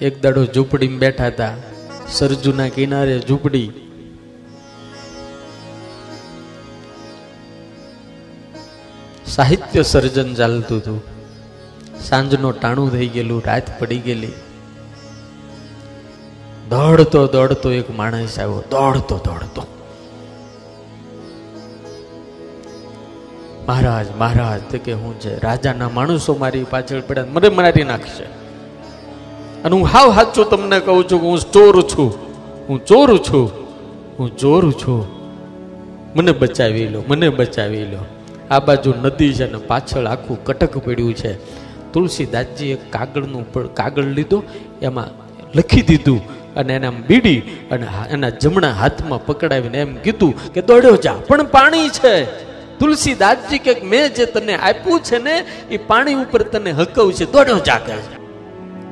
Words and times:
એક 0.00 0.22
દાડો 0.22 0.44
ઝૂંપડીમાં 0.44 0.98
બેઠા 0.98 1.26
હતા. 1.26 1.54
સરજુના 2.12 2.68
કિનારે 2.68 3.18
ઝૂંપડી. 3.18 3.72
સાહિત્ય 9.26 9.82
સર્જન 9.82 10.34
ચાલતું 10.34 10.78
હતું. 10.78 11.02
સાંજનો 12.00 12.50
ટાણું 12.50 12.92
થઈ 12.92 13.08
ગયેલું, 13.08 13.42
રાત 13.46 13.80
પડી 13.80 13.98
ગયેલી. 13.98 14.32
દોડતો 16.70 17.26
દોડતો 17.26 17.72
એક 17.72 17.90
માણસ 17.90 18.38
આવ્યો. 18.38 18.64
દોડતો 18.70 19.16
દોડતો. 19.16 19.62
મહારાજ 23.68 24.10
મહારાજ 24.10 24.60
કે 24.60 24.92
હું 24.92 25.20
છે? 25.20 25.40
રાજાના 25.40 25.88
માણસો 25.88 26.34
મારી 26.34 26.64
પાછળ 26.64 27.00
પડ્યા. 27.00 27.24
મને 27.28 27.48
મારી 27.48 27.82
નાખશે. 27.82 28.37
અને 29.68 29.76
હું 29.76 29.86
હાવ 29.86 30.14
સાચું 30.14 30.50
તમને 30.50 30.80
કહું 30.80 31.08
છું 31.10 31.20
કે 31.20 31.26
હું 31.26 31.38
ચોર 31.52 31.82
છું. 31.82 32.12
હું 32.68 32.84
ચોર 32.86 33.16
છું. 33.16 33.50
હું 34.18 34.36
ચોર 34.36 34.72
છું. 34.72 35.00
મને 36.16 36.32
બચાવી 36.32 36.88
લો, 36.88 37.04
મને 37.08 37.28
બચાવી 37.28 37.84
લો. 37.84 38.04
આ 38.50 38.58
બાજુ 38.58 38.94
નદી 39.02 39.32
છે 39.32 39.52
ને 39.52 39.58
પાછળ 39.58 40.06
આખું 40.06 40.44
કટક 40.44 40.78
પડ્યું 40.78 41.14
છે. 41.14 41.32
તુલસીદાસજીએ 41.92 42.74
કાગળનું 42.90 43.52
પણ 43.52 43.66
કાગળ 43.66 44.02
લીધો, 44.02 44.42
એમાં 44.82 45.08
લખી 45.54 45.82
દીધું 45.82 46.20
અને 46.54 46.74
એને 46.74 46.86
આમ 46.86 47.02
બીડી 47.08 47.40
અને 47.70 47.86
એના 48.10 48.28
જમણા 48.28 48.70
હાથમાં 48.70 49.26
પકડાવીને 49.26 49.78
એમ 49.78 49.94
કીધું 49.94 50.52
કે 50.52 50.62
દોડ્યો 50.62 50.96
જા, 50.96 51.12
પણ 51.12 51.42
પાણી 51.44 51.88
છે. 51.88 52.24
તુલસીદાસજી 52.78 53.58
કે 53.58 53.76
મેં 53.84 54.14
જે 54.14 54.24
તને 54.24 54.54
આપ્યું 54.54 55.00
છે 55.00 55.18
ને, 55.18 55.44
એ 55.70 55.76
પાણી 55.76 56.14
ઉપર 56.14 56.42
તને 56.42 56.70
હકવ 56.70 57.12
છે. 57.12 57.32
દોડ્યો 57.32 57.58
જા, 57.58 57.78
કહે 57.78 57.96
છે. 57.96 58.27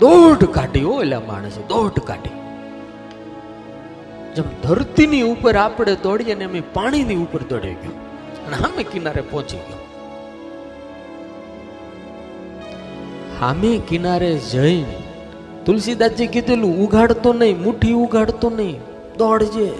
દોઢ 0.00 0.44
કાઢી 0.56 0.82
હો 0.82 0.94
એલા 1.02 1.20
માણસે, 1.28 1.60
દોઢ 1.68 2.00
કાઢી 2.08 2.34
જેમ 4.36 4.48
ધરતીની 4.62 5.22
ઉપર 5.22 5.54
આપણે 5.56 5.94
દોડીએ 6.02 6.34
ને 6.34 6.44
અમે 6.44 6.62
પાણીની 6.74 7.16
ઉપર 7.16 7.42
દોડી 7.50 7.76
ગયો. 7.82 7.94
અને 8.46 8.56
સામે 8.56 8.82
કિનારે 8.92 9.22
પહોંચી 9.30 9.60
ગયો. 9.66 9.80
સામે 13.40 13.72
કિનારે 13.88 14.30
જઈને 14.52 14.96
તુલસીદાસજી 15.66 16.26
કીધેલું, 16.26 16.74
ઉઘાડતો 16.84 17.30
નહીં, 17.32 17.62
મુઠ્ઠી 17.62 17.96
ઉઘાડતો 18.04 18.50
નહીં, 18.50 18.76
દોડજે. 19.18 19.70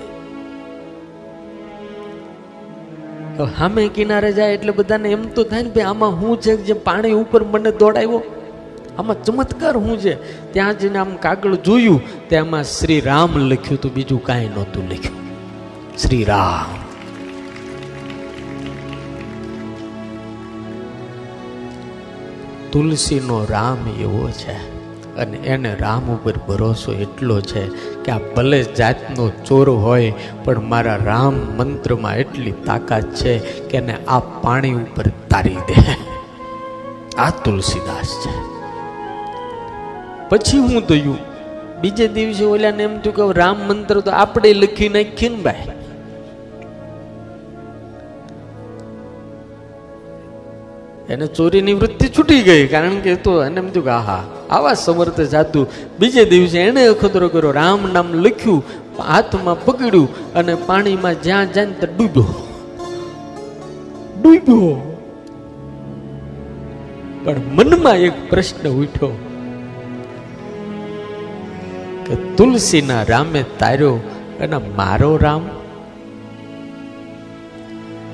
હવે 3.37 3.47
સામે 3.59 3.83
કિનારે 3.99 4.31
જાય 4.33 4.57
એટલે 4.57 4.73
બધાને 4.73 5.09
એમ 5.11 5.29
તો 5.37 5.45
થાય 5.45 5.63
ને, 5.63 5.71
ભાઈ, 5.71 5.91
આમાં 5.93 6.19
હું 6.23 6.41
છે 6.41 6.57
જે 6.71 6.75
પાણી 6.89 7.13
ઉપર 7.13 7.43
મને 7.45 7.73
દોડાવ્યો? 7.83 8.23
આમાં 8.99 9.25
ચમત્કાર 9.25 9.73
શું 9.73 9.99
છે? 9.99 10.15
ત્યાં 10.53 10.79
જઈને 10.79 10.99
આમ 10.99 11.17
કાગળ 11.17 11.55
જોયું 11.55 12.29
તેમાં 12.29 12.65
શ્રી 12.65 13.01
રામ 13.01 13.37
લખ્યું 13.37 13.79
હતું, 13.79 13.95
બીજું 13.95 14.25
કાંઈ 14.25 14.49
નહોતું 14.49 14.85
લખ્યું. 14.85 15.19
શ્રી 15.99 16.25
રામ. 16.25 16.73
તુલસીનો 22.73 23.45
રામ 23.51 23.79
એવો 24.01 24.29
છે, 24.31 24.57
અને 25.17 25.37
એને 25.37 25.75
રામ 25.75 26.11
ઉપર 26.11 26.33
ભરોસો 26.49 26.93
એટલો 26.93 27.41
છે 27.41 27.67
કે 28.05 28.13
આ 28.13 28.19
ભલે 28.37 28.63
જાતનો 28.63 29.29
ચોર 29.29 29.71
હોય, 29.71 30.13
પણ 30.45 30.65
મારા 30.65 30.97
રામ 30.97 31.35
મંત્રમાં 31.57 32.17
એટલી 32.17 32.53
તાકાત 32.67 33.15
છે 33.15 33.39
કે 33.39 33.77
એને 33.77 33.97
આ 34.09 34.19
પાણી 34.19 34.75
ઉપર 34.75 35.07
તારી 35.31 35.63
દે. 35.69 35.75
આ 37.19 37.31
તુલસીદાસ 37.31 38.11
છે. 38.25 38.56
પછી 40.29 40.59
હું 40.59 40.87
થયું 40.87 41.19
બીજે 41.81 42.09
દિવસે 42.09 42.45
ઓલાને 42.45 42.83
એમ 42.83 42.99
થયું 42.99 43.17
કે 43.17 43.39
રામ 43.39 43.57
મંત્ર 43.69 44.01
તો 44.01 44.11
આપણે 44.11 44.53
લખી 44.53 44.89
નાખીએ 44.89 45.29
ને 45.29 45.37
ભાઈ. 45.37 45.69
એને 51.11 51.27
ચોરીની 51.27 51.75
વૃત્તિ 51.75 52.09
છૂટી 52.09 52.43
ગઈ, 52.43 52.67
કારણ 52.67 52.99
કે 53.01 53.15
તો 53.15 53.45
એને 53.45 53.61
એમ 53.61 53.71
થયું 53.71 53.85
કે 53.85 53.91
આહા, 53.91 54.25
આવા 54.51 54.75
સમર્થ 54.75 55.21
જાતું 55.21 55.69
બીજે 55.99 56.25
દિવસે 56.25 56.59
એને 56.59 56.87
અખતરો 56.87 57.29
કર્યો, 57.29 57.51
રામ 57.51 57.93
નામ 57.93 58.15
લખ્યું, 58.15 58.65
હાથમાં 59.09 59.65
પકડ્યું 59.65 60.35
અને 60.35 60.55
પાણીમાં 60.55 61.23
જ્યાં 61.23 61.53
જાય 61.53 61.67
ત્યાં 61.67 61.97
ડૂબ્યો. 61.97 62.27
ડૂબ્યો. 64.23 64.97
પણ 67.25 67.37
મનમાં 67.55 67.97
એક 67.97 68.31
પ્રશ્ન 68.31 68.69
ઉઠ્યો. 68.69 69.19
કે 72.07 72.15
તુલસીના 72.15 73.03
રામે 73.03 73.45
તાર્યો 73.59 73.95
અને 74.41 74.57
મારો 74.57 75.17
રામ? 75.17 75.49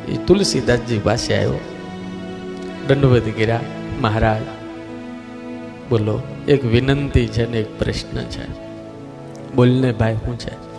એ 0.08 0.16
તુલસીદાસજી 0.26 0.98
પાસે 0.98 1.36
આવ્યો. 1.36 1.60
દંડવત 2.88 3.22
કર્યા, 3.22 3.60
મહારાજ, 4.00 4.42
બોલો, 5.90 6.22
એક 6.48 6.64
વિનંતી 6.64 7.26
છે 7.26 7.50
ને 7.50 7.60
એક 7.60 7.78
પ્રશ્ન 7.78 8.18
છે. 8.18 8.46
બોલને 9.54 9.92
ભાઈ, 9.92 10.14
શું 10.14 10.38
છે? 10.38 10.72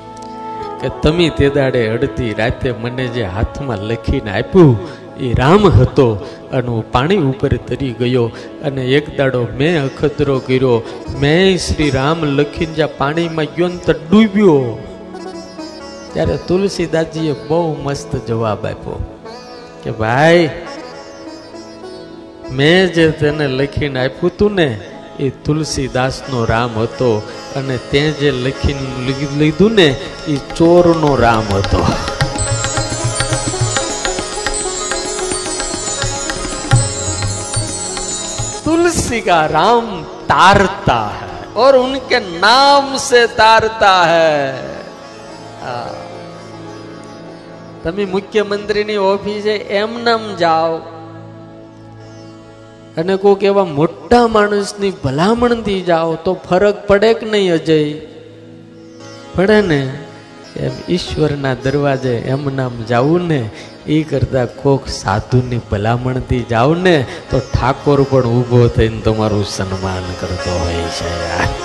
કે 0.81 0.90
તમે 1.03 1.30
તે 1.30 1.50
દાડે 1.50 1.88
અડધી 1.88 2.34
રાતે 2.34 2.72
મને 2.72 3.07
જે 3.07 3.24
હાથમાં 3.24 3.78
લખીને 3.78 4.31
આપ્યું 4.31 5.03
એ 5.19 5.34
રામ 5.34 5.68
હતો. 5.68 6.16
અને 6.51 6.68
હું 6.68 6.91
પાણી 6.91 7.18
ઉપર 7.18 7.56
તરી 7.56 7.91
ગયો 7.91 8.31
અને 8.63 8.85
એક 8.85 9.18
દાડો 9.18 9.47
મેં 9.57 9.84
અખતરો 9.84 10.40
કર્યો. 10.40 10.84
મેં 11.19 11.57
શ્રી 11.57 11.90
રામ 11.90 12.24
લખીને 12.24 12.74
જ્યાં 12.74 12.97
પાણીમાં 12.97 13.46
ગયો 13.46 13.90
ડૂબ્યો. 13.90 14.84
ત્યારે 16.13 16.38
તુલસીદાસજીએ 16.47 17.35
બહુ 17.47 17.75
મસ્ત 17.84 18.16
જવાબ 18.28 18.66
આપ્યો 18.66 19.03
કે, 19.84 19.91
ભાઈ, 19.91 20.50
મેં 22.51 22.94
જે 22.94 23.12
તેને 23.12 23.47
લખીને 23.47 24.06
આપ્યું 24.06 24.28
હતું 24.28 24.56
ને, 24.56 24.80
એ 25.19 25.30
તુલસીદાસનો 25.30 26.45
રામ 26.45 26.80
હતો. 26.80 27.22
અને 27.56 27.78
તે 27.91 28.12
જે 28.12 28.31
લખીને 28.31 29.13
લીધું 29.38 29.72
ને, 29.72 29.95
એ 30.28 30.35
ચોરનો 30.35 31.16
રામ 31.16 31.56
હતો. 31.56 31.85
तुलसी 38.83 39.21
का 39.21 39.47
राम 39.47 39.87
तारता 40.29 41.01
है 41.21 41.29
और 41.55 41.77
उनके 41.77 42.19
नाम 42.21 42.97
से 42.99 43.27
तारता 43.37 43.95
है 44.05 44.43
આ. 45.65 45.87
તમે 47.84 48.05
મુખ્યમંત્રીની 48.05 48.97
ઓફિસે 48.97 49.55
એમ 49.75 49.93
નામ 50.03 50.34
જાઓ 50.34 50.77
અને 52.97 53.17
કોઈક 53.17 53.45
એવા 53.45 53.65
મોટા 53.65 54.27
માણસની 54.29 54.93
ભલામણથી 55.05 55.81
જાઓ 55.81 56.15
તો 56.25 56.34
ફરક 56.49 56.87
પડે 56.87 57.15
કે 57.15 57.27
નહીં 57.31 57.53
અજય 57.53 57.79
પડે 59.37 59.61
ને 59.62 59.81
એમ 60.56 60.72
ઈશ્વરના 60.90 61.53
દરવાજે 61.53 62.18
એમ 62.18 62.56
નામ 62.56 62.72
જાવું 62.90 63.28
ને 63.28 63.50
એ 63.88 64.03
કરતાં 64.03 64.46
કોક 64.46 64.88
સાધુની 64.88 65.62
ભલામણથી 65.72 66.46
જાવ 66.50 66.74
ને 66.74 67.06
તો 67.31 67.40
ઠાકોર 67.40 68.03
પણ 68.03 68.25
ઊભો 68.25 68.68
થઈને 68.68 69.02
તમારું 69.02 69.46
સન્માન 69.46 70.03
કરતો 70.22 70.52
હોય 70.52 70.88
છે. 70.88 71.09
યાર 71.30 71.62